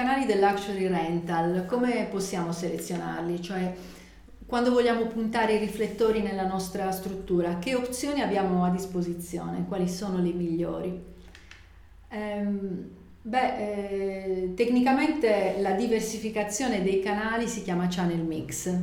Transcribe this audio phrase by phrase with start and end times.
[0.00, 3.42] canali del luxury rental, come possiamo selezionarli?
[3.42, 3.74] Cioè,
[4.46, 9.66] quando vogliamo puntare i riflettori nella nostra struttura, che opzioni abbiamo a disposizione?
[9.68, 11.04] Quali sono le migliori?
[12.08, 12.88] Ehm,
[13.20, 18.74] beh, eh, tecnicamente la diversificazione dei canali si chiama channel mix.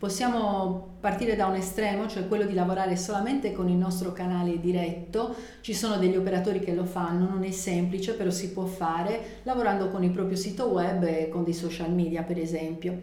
[0.00, 5.34] Possiamo partire da un estremo, cioè quello di lavorare solamente con il nostro canale diretto.
[5.60, 9.90] Ci sono degli operatori che lo fanno, non è semplice, però si può fare lavorando
[9.90, 12.98] con il proprio sito web e con dei social media, per esempio.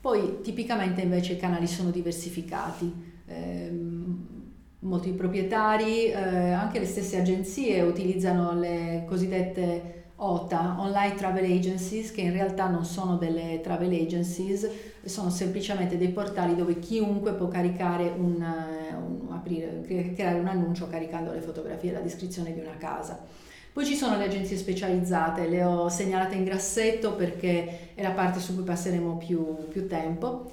[0.00, 2.92] Poi tipicamente invece i canali sono diversificati.
[3.28, 3.72] Eh,
[4.80, 12.20] molti proprietari, eh, anche le stesse agenzie utilizzano le cosiddette OTA, Online Travel Agencies, che
[12.20, 14.68] in realtà non sono delle travel agencies,
[15.02, 19.82] sono semplicemente dei portali dove chiunque può caricare un, eh, un aprire,
[20.14, 23.18] creare un annuncio caricando le fotografie e la descrizione di una casa.
[23.72, 28.40] Poi ci sono le agenzie specializzate, le ho segnalate in grassetto perché è la parte
[28.40, 30.50] su cui passeremo più, più tempo.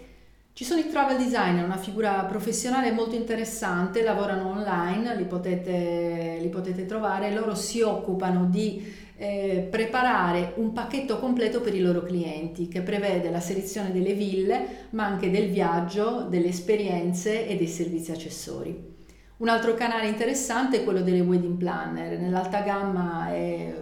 [0.53, 6.49] Ci sono i travel designer, una figura professionale molto interessante, lavorano online, li potete, li
[6.49, 12.67] potete trovare, loro si occupano di eh, preparare un pacchetto completo per i loro clienti
[12.67, 18.11] che prevede la selezione delle ville, ma anche del viaggio, delle esperienze e dei servizi
[18.11, 18.95] accessori.
[19.37, 23.73] Un altro canale interessante è quello delle wedding planner, nell'alta gamma è,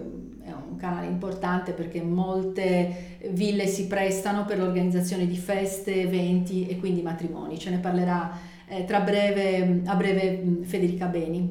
[0.46, 7.02] un canale importante perché molte ville si prestano per l'organizzazione di feste, eventi e quindi
[7.02, 7.58] matrimoni.
[7.58, 11.50] Ce ne parlerà eh, tra breve, a breve Federica Beni,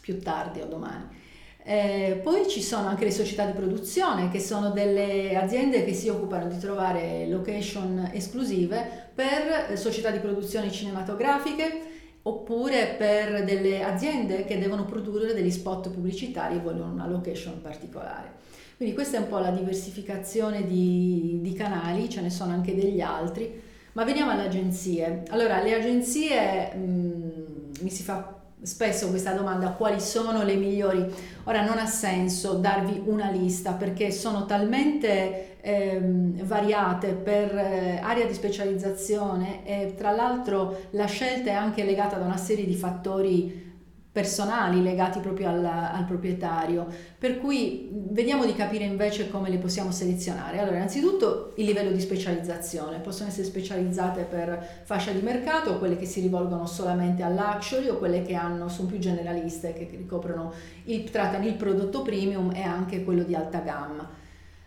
[0.00, 1.22] più tardi o domani.
[1.66, 6.10] Eh, poi ci sono anche le società di produzione, che sono delle aziende che si
[6.10, 14.44] occupano di trovare location esclusive per eh, società di produzione cinematografiche oppure per delle aziende
[14.44, 18.42] che devono produrre degli spot pubblicitari e vogliono una location particolare.
[18.76, 23.00] Quindi questa è un po' la diversificazione di, di canali, ce ne sono anche degli
[23.00, 25.22] altri, ma veniamo alle agenzie.
[25.28, 31.06] Allora, le agenzie mh, mm, mi si fa spesso questa domanda quali sono le migliori?
[31.44, 38.26] Ora non ha senso darvi una lista perché sono talmente ehm, variate per eh, area
[38.26, 43.73] di specializzazione e tra l'altro la scelta è anche legata da una serie di fattori
[44.14, 46.86] personali legati proprio al, al, proprietario.
[47.18, 50.60] Per cui vediamo di capire invece come le possiamo selezionare.
[50.60, 53.00] Allora, innanzitutto il livello di specializzazione.
[53.00, 58.22] Possono essere specializzate per fascia di mercato, quelle che si rivolgono solamente al o quelle
[58.22, 60.52] che hanno, sono più generaliste, che ricoprono
[60.84, 64.22] il, trattano il prodotto premium e anche quello di alta gamma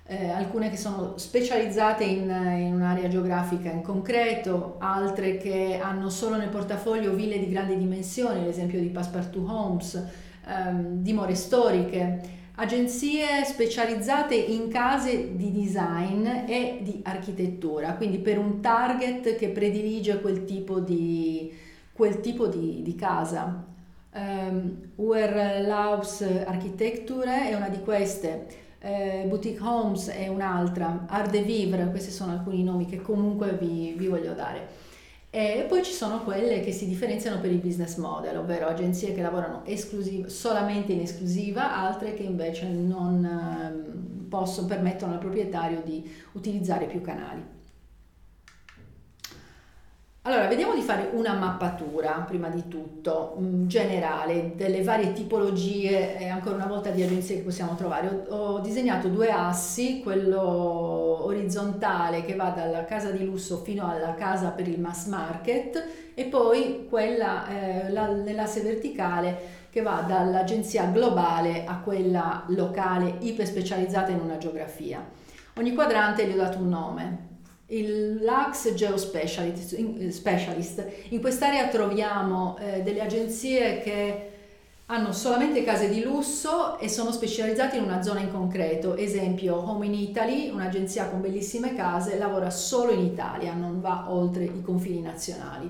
[0.10, 6.38] eh, alcune che sono specializzate in, in, un'area geografica in concreto, altre che hanno solo
[6.38, 10.02] nel portafoglio ville di grandi dimensioni, l'esempio di Passepartout Homes,
[10.48, 18.62] ehm, dimore storiche, agenzie specializzate in case di design e di architettura, quindi per un
[18.62, 21.54] target che predilige quel tipo di,
[21.92, 23.66] quel tipo di, di casa.
[24.14, 31.32] Um, ehm, Uer Laus Architecture è una di queste eh, Boutique Homes è un'altra, Art
[31.32, 34.86] de Vivre, questi sono alcuni nomi che comunque vi, vi voglio dare.
[35.30, 39.22] E poi ci sono quelle che si differenziano per il business model, ovvero agenzie che
[39.22, 39.64] lavorano
[40.28, 47.02] solamente in esclusiva, altre che invece non eh, possono, permettono al proprietario di utilizzare più
[47.02, 47.57] canali.
[50.28, 56.28] Allora, vediamo di fare una mappatura, prima di tutto, mm, generale, delle varie tipologie e
[56.28, 58.26] ancora una volta di agenzie che possiamo trovare.
[58.28, 60.42] Ho, ho, disegnato due assi, quello
[61.24, 65.82] orizzontale che va dalla casa di lusso fino alla casa per il mass market
[66.14, 69.38] e poi quella, eh, la, nell'asse verticale
[69.70, 75.02] che va dall'agenzia globale a quella locale iper specializzata in una geografia.
[75.56, 77.37] Ogni quadrante gli ho dato un nome,
[77.68, 79.78] il Lux Geospecialist.
[79.78, 80.86] In, specialist.
[81.10, 84.32] in quest'area troviamo eh, delle agenzie che
[84.90, 88.96] hanno solamente case di lusso e sono specializzate in una zona in concreto.
[88.96, 94.46] Esempio, Home in Italy, un'agenzia con bellissime case, lavora solo in Italia, non va oltre
[94.46, 95.70] i confini nazionali.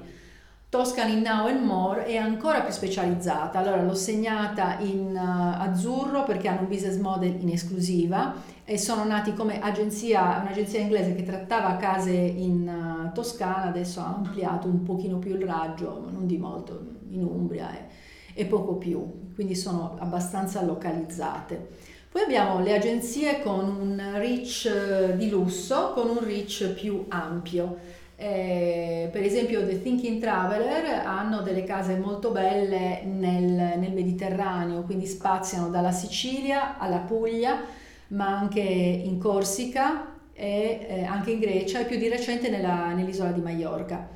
[0.70, 6.50] Toscany Now and More è ancora più specializzata, allora l'ho segnata in uh, azzurro perché
[6.50, 8.36] hanno un business model in esclusiva
[8.66, 14.14] e sono nati come agenzia, un'agenzia inglese che trattava case in uh, Toscana, adesso ha
[14.14, 17.86] ampliato un pochino più il raggio, non di molto, in Umbria e,
[18.34, 21.96] e poco più, quindi sono abbastanza localizzate.
[22.12, 27.96] Poi abbiamo le agenzie con un reach uh, di lusso, con un reach più ampio.
[28.20, 35.06] Eh, per esempio The Thinking Traveler hanno delle case molto belle nel, nel Mediterraneo, quindi
[35.06, 37.62] spaziano dalla Sicilia alla Puglia,
[38.08, 43.32] ma anche in Corsica e eh, anche in Grecia e più di recente nella, nell'isola
[43.32, 44.10] di Maiorca.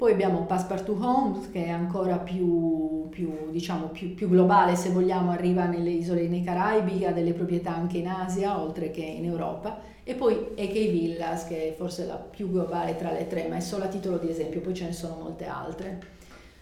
[0.00, 5.30] Poi abbiamo Passepartout Homes che è ancora più, più, diciamo, più, più, globale se vogliamo,
[5.30, 9.78] arriva nelle isole nei Caraibi, ha delle proprietà anche in Asia oltre che in Europa
[10.02, 13.60] e poi AK Villas che è forse la più globale tra le tre, ma è
[13.60, 15.98] solo a titolo di esempio, poi ce ne sono molte altre.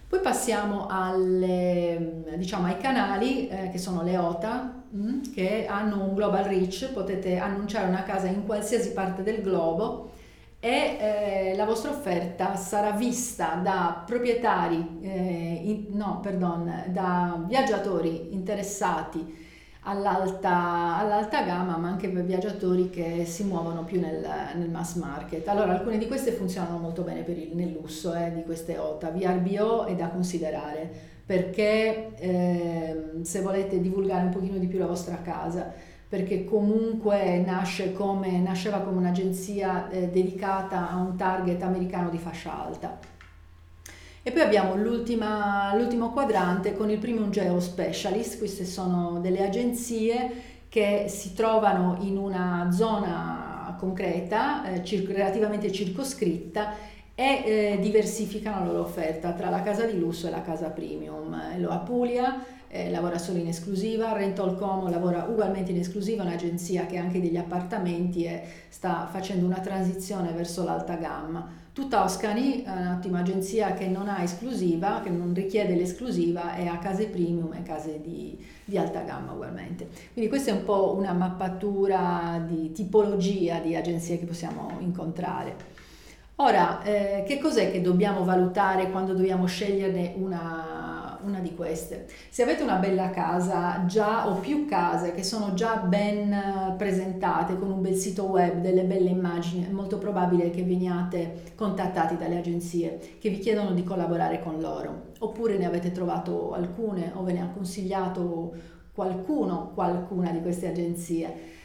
[0.08, 6.14] Poi passiamo alle, diciamo, ai canali eh, che sono le OTA mm, che hanno un
[6.14, 10.17] global reach, potete annunciare una casa in qualsiasi parte del globo
[10.60, 10.96] e
[11.50, 19.46] eh, la vostra offerta sarà vista da proprietari, eh, in, no, perdon, da viaggiatori interessati
[19.82, 24.26] all'alta, all'alta, gamma, ma anche per viaggiatori che si muovono più nel,
[24.56, 25.46] nel mass market.
[25.46, 29.10] Allora, alcune di queste funzionano molto bene per il, nel lusso eh, di queste OTA.
[29.10, 35.20] VRBO è da considerare perché eh, se volete divulgare un pochino di più la vostra
[35.22, 35.72] casa,
[36.08, 42.64] perché comunque nasce come, nasceva come un'agenzia eh, dedicata a un target americano di fascia
[42.64, 42.99] alta.
[44.22, 51.06] E poi abbiamo l'ultimo quadrante con il Premium Geo Specialist, queste sono delle agenzie che
[51.08, 56.75] si trovano in una zona concreta, eh, cir- relativamente circoscritta
[57.14, 61.58] e eh, diversificano la loro offerta tra la casa di lusso e la casa premium.
[61.58, 66.99] Lo Apulia eh, lavora solo in esclusiva, Rental Como lavora ugualmente in esclusiva, un'agenzia che
[66.99, 71.67] ha anche degli appartamenti e sta facendo una transizione verso l'alta gamma.
[71.73, 76.76] Tutta Oscani è un'ottima agenzia che non ha esclusiva, che non richiede l'esclusiva e ha
[76.79, 79.88] case premium e case di, di alta gamma ugualmente.
[80.12, 85.76] Quindi questa è un po' una mappatura di tipologia di agenzie che possiamo incontrare.
[86.41, 90.77] Ora, eh, che cos'è che dobbiamo valutare quando dobbiamo sceglierne una,
[91.25, 92.06] una, di queste?
[92.29, 97.70] Se avete una bella casa già o più case che sono già ben presentate con
[97.70, 103.17] un bel sito web, delle belle immagini, è molto probabile che veniate contattati dalle agenzie
[103.19, 105.06] che vi chiedono di collaborare con loro.
[105.20, 108.55] Oppure ne avete trovato alcune o ve ne ha consigliato
[108.93, 111.56] qualcuno, qualcuna di queste agenzie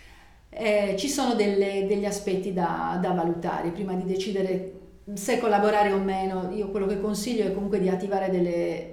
[0.56, 4.74] eh, ci sono delle, degli aspetti da, da, valutare prima di decidere
[5.14, 6.52] se collaborare o meno.
[6.54, 8.93] Io quello che consiglio è comunque di attivare delle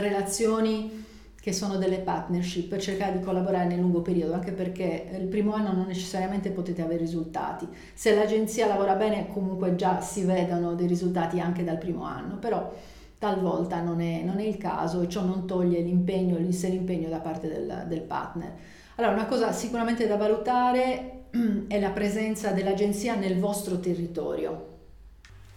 [0.00, 1.04] relazioni
[1.44, 5.52] che sono delle partnership per cercare di collaborare nel lungo periodo, anche perché il primo
[5.52, 7.68] anno non necessariamente potete avere risultati.
[7.92, 12.72] Se l'agenzia lavora bene comunque già si vedono dei risultati anche dal primo anno, però
[13.18, 17.48] talvolta non è, non è il caso e ciò non toglie l'impegno, l'impegno da parte
[17.48, 18.52] del, del partner.
[18.94, 21.26] Allora, una cosa sicuramente da valutare
[21.68, 24.73] è la presenza dell'agenzia nel vostro territorio.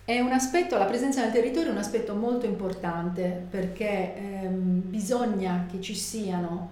[0.10, 5.66] È un aspetto, la presenza nel territorio è un aspetto molto importante perché ehm, bisogna
[5.70, 6.70] che ci siano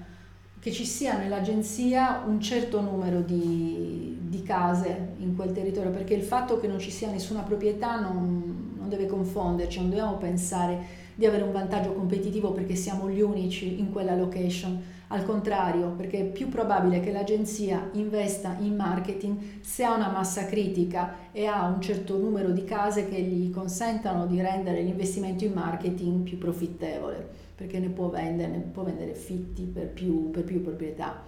[0.61, 6.23] che ci sia nell'agenzia un certo numero di, di, case in quel territorio, perché il
[6.23, 11.25] fatto che non ci sia nessuna proprietà non, non deve confonderci, non dobbiamo pensare di
[11.25, 16.25] avere un vantaggio competitivo perché siamo gli unici in quella location al contrario, perché è
[16.25, 21.79] più probabile che l'agenzia investa in marketing se ha una massa critica e ha un
[21.79, 27.79] certo numero di case che gli consentano di rendere l'investimento in marketing più profittevole, perché
[27.79, 31.23] ne può vendere, ne può vendere fitti per più, per più proprietà.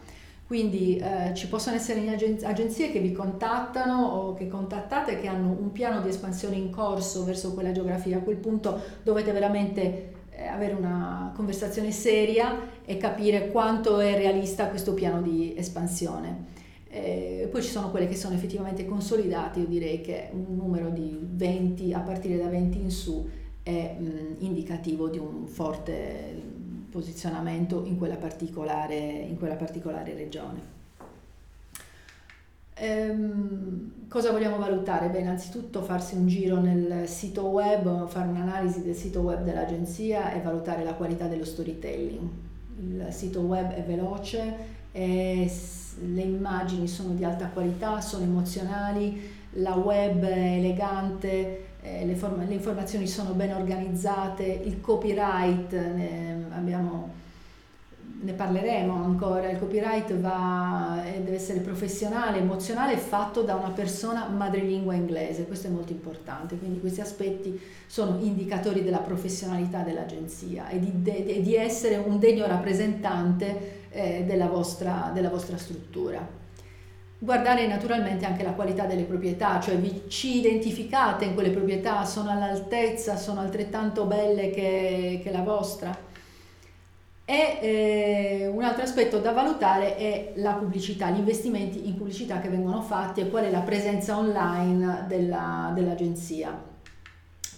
[0.47, 5.73] Quindi eh, ci possono essere agenzie che vi contattano o che contattate che hanno un
[5.73, 8.17] piano di espansione in corso verso quella geografia.
[8.17, 14.69] A quel punto dovete veramente eh, avere una conversazione seria e capire quanto è realista
[14.69, 16.45] questo piano di espansione.
[16.89, 21.19] Eh, poi ci sono quelle che sono effettivamente consolidate, io direi che un numero di
[21.21, 23.27] 20 a partire da 20 in su
[23.61, 26.55] è mh, indicativo di un forte
[26.97, 30.75] posizionamento in quella particolare, in quella particolare regione.
[32.73, 35.09] Ehm, cosa vogliamo valutare?
[35.09, 40.41] Beh, innanzitutto farsi un giro nel sito web, fare un'analisi del sito web dell'agenzia e
[40.41, 42.29] valutare la qualità dello storytelling.
[42.79, 45.51] Il sito web è veloce, e
[45.99, 52.47] le immagini sono di alta qualità, sono emozionali, la web è elegante, eh, le, form-
[52.47, 57.25] le, informazioni sono ben organizzate, il copyright, eh, abbiamo
[58.19, 63.69] ne parleremo ancora, il copyright va, eh, deve essere professionale, emozionale e fatto da una
[63.69, 70.67] persona madrelingua inglese, questo è molto importante, quindi questi aspetti sono indicatori della professionalità dell'agenzia
[70.69, 76.45] e di, de, di essere un degno rappresentante eh, della, vostra, della vostra struttura.
[77.19, 82.29] Guardare naturalmente anche la qualità delle proprietà, cioè vi ci identificate in quelle proprietà, sono
[82.29, 85.97] all'altezza, sono altrettanto belle che, che la vostra
[87.29, 92.47] E eh, un altro aspetto da valutare è la pubblicità, gli investimenti in pubblicità che
[92.47, 96.66] vengono fatti e qual è la presenza online della, dell'agenzia.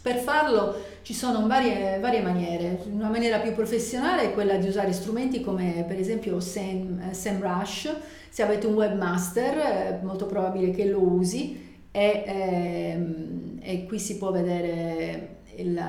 [0.02, 2.80] Per farlo ci sono varie, varie, maniere.
[2.92, 7.96] Una maniera più professionale è quella di usare strumenti come per esempio Sam, SEMrush.
[8.30, 14.18] Se avete un webmaster è molto probabile che lo usi e, ehm, e qui si
[14.18, 15.84] può vedere il,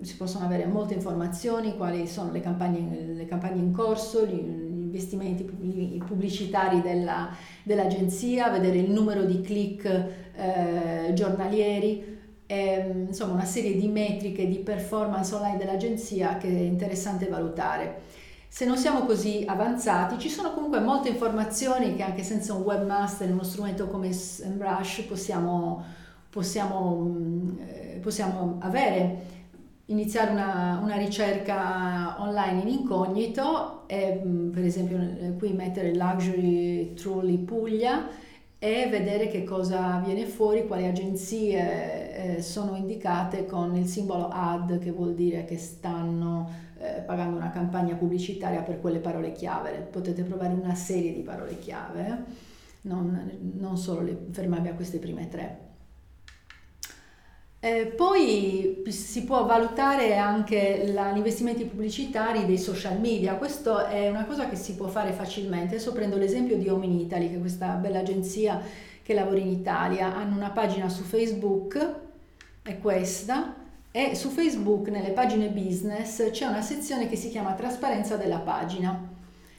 [0.00, 5.42] si possono avere molte informazioni, quali sono le campagne, le campagne in corso, gli, investimenti
[6.06, 7.30] pubblicitari della,
[7.64, 9.84] dell'agenzia, vedere il numero di click
[10.36, 12.13] eh, giornalieri,
[12.46, 18.02] e, insomma una serie di metriche di performance online dell'agenzia che è interessante valutare.
[18.48, 23.30] Se non siamo così avanzati, ci sono comunque molte informazioni che anche senza un webmaster,
[23.30, 25.82] uno strumento come SEMrush possiamo,
[26.30, 27.16] possiamo,
[27.66, 29.32] eh, possiamo avere
[29.86, 34.98] iniziare una, una, ricerca online in incognito e mm, per esempio
[35.36, 38.08] qui mettere Luxury Trolley Puglia
[38.64, 44.78] e vedere che cosa viene fuori, quali agenzie eh, sono indicate con il simbolo ad
[44.78, 49.86] che vuol dire che stanno eh, pagando una campagna pubblicitaria per quelle parole chiave.
[49.90, 52.24] Potete provare una serie di parole chiave,
[52.82, 55.63] non, non solo le, fermarvi a queste prime tre.
[57.64, 64.26] Eh, poi si può valutare anche gli investimenti pubblicitari dei social media, questo è una
[64.26, 65.76] cosa che si può fare facilmente.
[65.76, 68.60] Adesso prendo l'esempio di Home in Italy, che è questa bella agenzia
[69.02, 71.94] che lavora in Italia, hanno una pagina su Facebook,
[72.60, 73.54] è questa,
[73.90, 79.08] e su Facebook nelle pagine business c'è una sezione che si chiama trasparenza della pagina.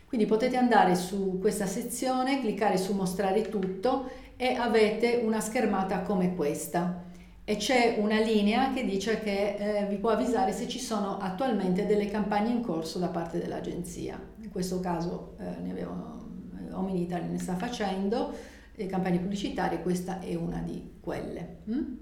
[0.05, 6.35] Quindi potete andare su questa sezione, cliccare su mostrare tutto e avete una schermata come
[6.35, 7.04] questa
[7.47, 11.85] e c'è una linea che dice che eh, vi può avvisare se ci sono attualmente
[11.85, 14.19] delle campagne in corso da parte dell'agenzia.
[14.41, 18.33] In questo caso eh, ne eh, Home Italy ne sta facendo,
[18.73, 21.57] le campagne pubblicitarie, questa è una di quelle.
[21.69, 21.93] Mm?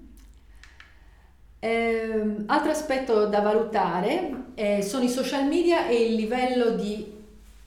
[1.58, 7.12] Eh, altro aspetto da valutare eh, sono i social media e il livello di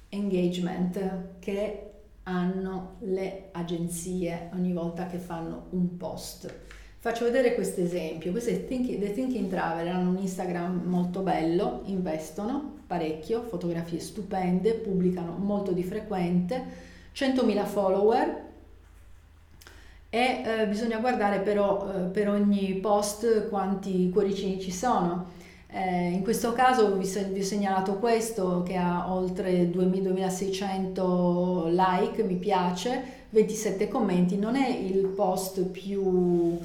[0.09, 1.83] engagement che
[2.23, 6.51] hanno le agenzie ogni volta che fanno un post.
[6.99, 11.83] Faccio vedere questo esempio, questo è Thinking, The Thinking Traveler, hanno un Instagram molto bello,
[11.85, 16.63] investono parecchio, fotografie stupende, pubblicano molto di frequente,
[17.13, 18.45] 100.000 follower.
[20.09, 25.35] E eh, bisogna guardare però eh, per ogni post quanti cuoricini ci sono.
[25.69, 32.37] Eh, in questo caso vi, vi, ho segnalato questo che ha oltre 2600 like, mi
[32.37, 36.57] piace, 27 commenti, non è il post più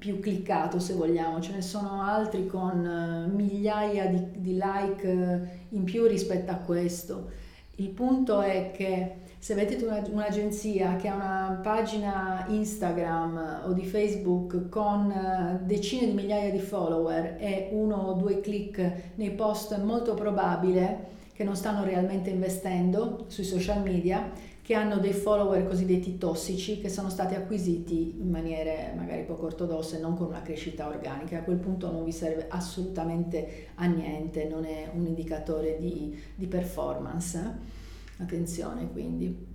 [0.00, 5.74] più cliccato se vogliamo, ce ne sono altri con eh, migliaia di, di like eh,
[5.76, 7.30] in più rispetto a questo.
[7.76, 13.84] Il punto è che se avete una, un'agenzia che ha una pagina Instagram o di
[13.84, 19.74] Facebook con eh, decine di migliaia di follower e uno o due click nei post,
[19.74, 24.30] è molto probabile che non stanno realmente investendo sui social media
[24.62, 29.98] che hanno dei follower cosiddetti tossici che sono stati acquisiti in maniere magari poco ortodosse,
[29.98, 31.38] non con una crescita organica.
[31.38, 36.46] A quel punto non vi serve assolutamente a niente, non è un indicatore di, di
[36.46, 37.78] performance.
[38.18, 39.48] Attenzione quindi.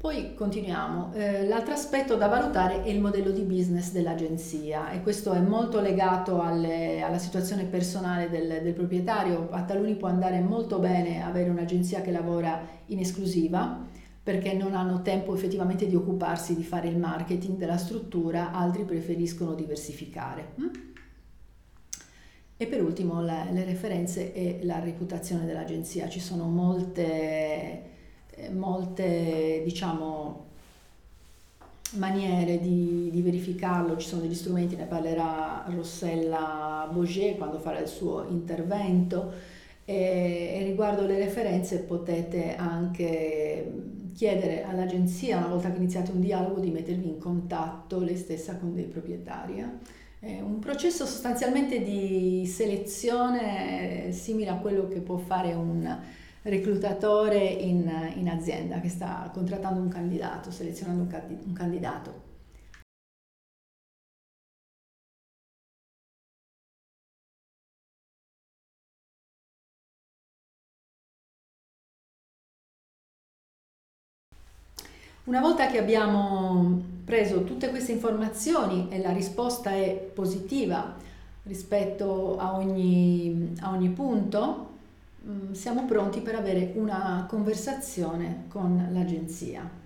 [0.00, 1.12] Poi continuiamo.
[1.12, 5.78] Eh, l'altro aspetto da valutare è il modello di business dell'agenzia e questo è molto
[5.82, 9.48] legato alle, alla situazione personale del, del, proprietario.
[9.50, 13.88] A taluni può andare molto bene avere un'agenzia che lavora in esclusiva
[14.22, 19.54] perché non hanno tempo effettivamente di occuparsi di fare il marketing della struttura, altri preferiscono
[19.54, 20.52] diversificare.
[20.60, 20.68] Mm?
[22.56, 26.10] E per ultimo le, le referenze e la reputazione dell'agenzia.
[26.10, 27.82] Ci sono molte,
[28.28, 30.48] eh, molte diciamo,
[31.92, 37.88] maniere di, di, verificarlo, ci sono degli strumenti, ne parlerà Rossella Boger quando farà il
[37.88, 39.32] suo intervento.
[39.86, 46.60] E, e riguardo le referenze potete anche chiedere all'agenzia, una volta che iniziate un dialogo,
[46.60, 49.60] di mettervi in contatto lei stessa con dei proprietari.
[49.60, 49.68] Eh?
[50.18, 55.98] È un processo sostanzialmente di selezione simile a quello che può fare un
[56.42, 61.06] reclutatore in, in azienda che sta contrattando un candidato, selezionando
[61.46, 62.29] un candidato.
[75.30, 80.96] Una volta che abbiamo preso tutte queste informazioni e la risposta è positiva
[81.44, 84.70] rispetto a ogni, a ogni punto,
[85.24, 89.79] mm, siamo pronti per avere una conversazione con l'agenzia.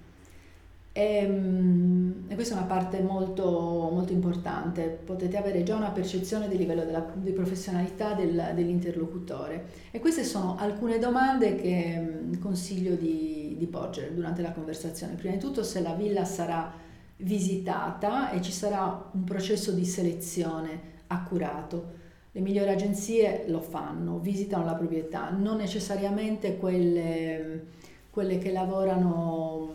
[0.96, 6.46] E, ehm, e, questa è una parte molto, molto, importante, potete avere già una percezione
[6.46, 13.56] del livello della, di professionalità del, dell'interlocutore e queste sono alcune domande che consiglio di,
[13.58, 15.14] di porgere durante la conversazione.
[15.14, 16.72] Prima di tutto se la villa sarà
[17.16, 22.02] visitata e ci sarà un processo di selezione accurato.
[22.30, 27.64] Le migliori agenzie lo fanno, visitano la proprietà, non necessariamente quelle,
[28.10, 29.72] quelle che lavorano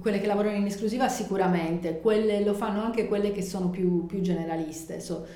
[0.00, 4.20] quelle che lavorano in esclusiva sicuramente, quelle, lo fanno anche quelle che sono più, più
[4.20, 5.00] generaliste.
[5.00, 5.26] So,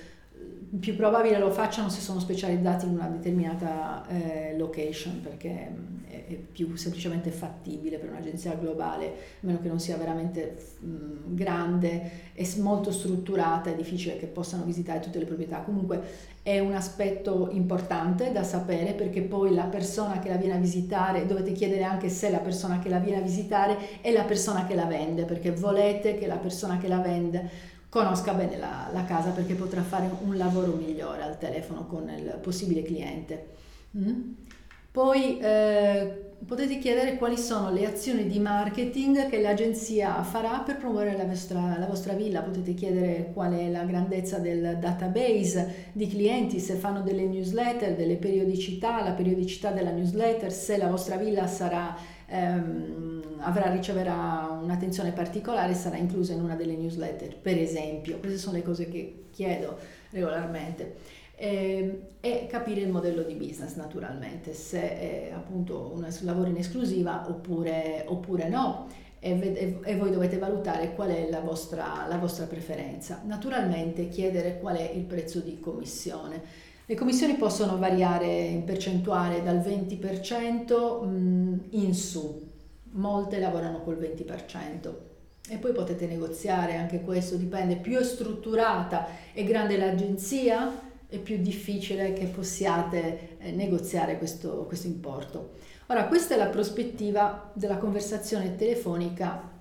[0.81, 6.25] più probabile lo facciano se sono specializzati in una determinata eh, location perché mm, è,
[6.29, 9.11] è, più semplicemente fattibile per un'agenzia globale, a
[9.41, 14.64] meno che non sia veramente mh, mm, grande e molto strutturata, è difficile che possano
[14.64, 15.59] visitare tutte le proprietà.
[15.59, 20.59] Comunque è un aspetto importante da sapere perché poi la persona che la viene a
[20.59, 24.64] visitare, dovete chiedere anche se la persona che la viene a visitare è la persona
[24.67, 29.04] che la vende, perché volete che la persona che la vende conosca bene la, la,
[29.04, 33.49] casa perché potrà fare un lavoro migliore al telefono con il possibile cliente.
[33.99, 34.32] Mm?
[34.90, 41.16] Poi eh, potete chiedere quali sono le azioni di marketing che l'agenzia farà per promuovere
[41.16, 46.58] la vostra, la vostra, villa, potete chiedere qual è la grandezza del database di clienti,
[46.58, 51.96] se fanno delle newsletter, delle periodicità, la periodicità della newsletter, se la vostra villa sarà
[52.26, 58.18] ehm, avrà, riceverà un'attenzione particolare sarà inclusa in una delle newsletter, per esempio.
[58.18, 59.78] Queste sono le cose che chiedo
[60.11, 61.20] regolarmente.
[61.42, 67.25] E, e capire il modello di business naturalmente, se è appunto un lavoro in esclusiva
[67.28, 68.87] oppure, oppure no.
[69.18, 73.22] E, e, voi dovete valutare qual è la vostra, la vostra preferenza.
[73.25, 76.40] Naturalmente chiedere qual è il prezzo di commissione.
[76.87, 82.50] Le commissioni possono variare in percentuale dal 20% mm, in su,
[82.92, 84.92] molte lavorano col 20%.
[85.49, 91.36] E poi potete negoziare, anche questo dipende, più è strutturata e grande l'agenzia, è più
[91.38, 95.52] difficile che possiate eh, negoziare questo, questo importo.
[95.86, 99.52] Ora, questa è la prospettiva della conversazione telefonica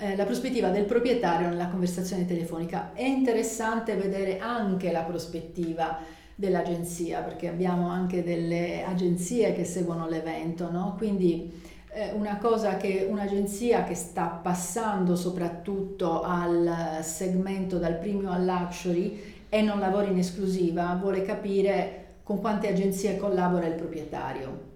[0.00, 2.92] eh, la prospettiva del proprietario nella conversazione telefonica.
[2.94, 5.98] È interessante vedere anche la prospettiva
[6.34, 10.94] dell'agenzia, perché abbiamo anche delle agenzie che seguono l'evento, no?
[10.96, 11.52] Quindi
[11.92, 19.38] eh, una cosa che un'agenzia che sta passando soprattutto al segmento dal premium al luxury
[19.50, 24.68] e non lavora in esclusiva, vuole capire con quante agenzie collabora il proprietario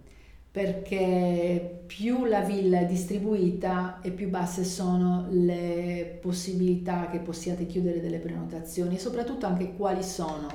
[0.54, 8.00] perché più la villa è distribuita e più basse sono le possibilità che possiate chiudere
[8.00, 10.46] delle prenotazioni e soprattutto anche quali sono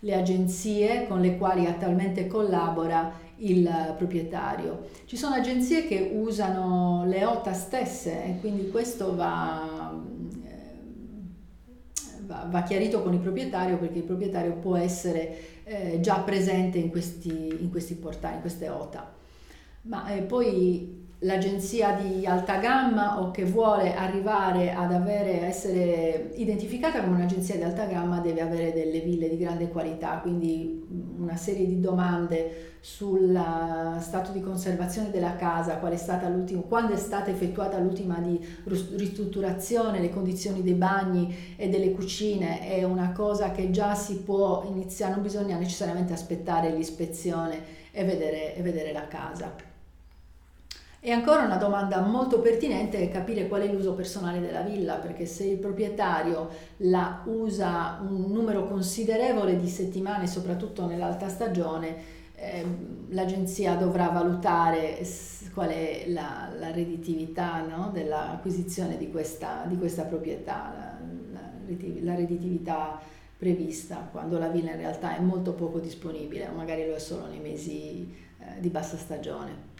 [0.00, 4.88] le agenzie con le quali attualmente collabora il proprietario.
[5.04, 9.96] Ci sono agenzie che usano le OTA stesse e quindi questo va,
[12.26, 16.90] va, va chiarito con il proprietario perché il proprietario può essere eh, già presente in
[16.90, 19.22] questi, in questi portali, in queste OTA
[19.84, 27.02] ma eh, poi l'agenzia di alta gamma o che vuole arrivare ad avere, essere identificata
[27.02, 30.86] come un'agenzia di alta gamma deve avere delle ville di grande qualità, quindi
[31.18, 33.30] una serie di domande sul
[34.00, 36.30] stato di conservazione della casa, qual è stata
[36.68, 42.82] quando è stata effettuata l'ultima di ristrutturazione, le condizioni dei bagni e delle cucine, è
[42.82, 47.58] una cosa che già si può iniziare, non bisogna necessariamente aspettare l'ispezione
[47.92, 49.72] e vedere, e vedere la casa.
[51.06, 55.26] E ancora una domanda molto pertinente è capire qual è l'uso personale della villa, perché
[55.26, 61.94] se il proprietario la usa un numero considerevole di settimane, soprattutto nell'alta stagione,
[62.36, 62.64] eh,
[63.10, 65.06] l'agenzia dovrà valutare
[65.52, 67.90] qual è la, la redditività no?
[67.92, 70.96] dell'acquisizione di questa, di questa proprietà,
[71.34, 71.40] la,
[72.00, 72.98] la, redditività
[73.36, 77.40] prevista, quando la villa in realtà è molto poco disponibile, magari lo è solo nei
[77.40, 79.73] mesi eh, di bassa stagione.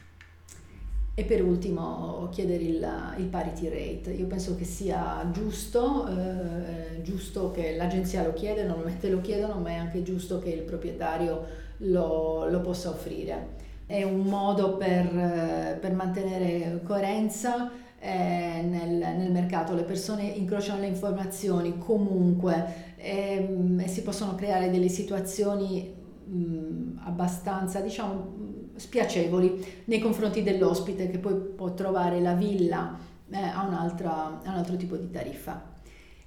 [1.16, 4.10] E per ultimo chiedere il, il, parity rate.
[4.10, 9.70] Io penso che sia giusto, eh, giusto che l'agenzia lo chiede, normalmente lo chiedono, ma
[9.70, 11.44] è anche giusto che il proprietario
[11.78, 13.62] lo, lo possa offrire.
[13.86, 20.88] È un modo per, per mantenere coerenza eh, nel, nel, mercato, le persone incrociano le
[20.88, 30.42] informazioni comunque ehm, e si possono creare delle situazioni mh, abbastanza, diciamo, spiacevoli nei confronti
[30.42, 32.96] dell'ospite che poi può trovare la villa
[33.30, 35.72] eh, a, a un altro tipo di tariffa.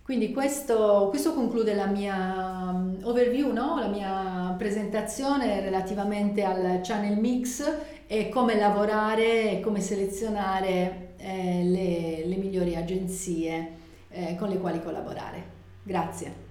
[0.08, 3.78] Quindi questo, questo conclude la mia um, overview, no?
[3.78, 7.70] la mia presentazione relativamente al channel mix
[8.08, 13.72] e come lavorare e come selezionare eh, le, le, migliori agenzie
[14.08, 15.44] eh, con le quali collaborare.
[15.84, 16.47] Grazie.